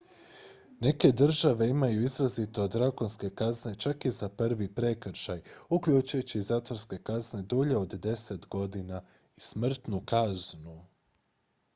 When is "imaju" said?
1.73-2.03